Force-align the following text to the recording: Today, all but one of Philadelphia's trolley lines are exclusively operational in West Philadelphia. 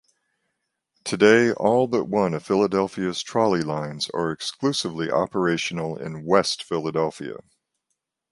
Today, 1.03 1.51
all 1.51 1.85
but 1.85 2.05
one 2.05 2.33
of 2.33 2.43
Philadelphia's 2.43 3.21
trolley 3.21 3.61
lines 3.61 4.09
are 4.15 4.31
exclusively 4.31 5.11
operational 5.11 5.95
in 5.95 6.25
West 6.25 6.63
Philadelphia. 6.63 7.35